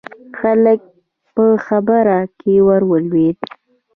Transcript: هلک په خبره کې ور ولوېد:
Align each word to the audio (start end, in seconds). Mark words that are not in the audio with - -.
هلک 0.39 0.81
په 1.33 1.45
خبره 1.65 2.17
کې 2.39 2.53
ور 2.67 2.81
ولوېد: 2.91 3.37